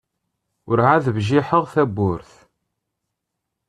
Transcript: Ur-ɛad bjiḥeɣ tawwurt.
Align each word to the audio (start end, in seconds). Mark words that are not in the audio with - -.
Ur-ɛad 0.69 1.05
bjiḥeɣ 1.15 1.63
tawwurt. 1.73 2.31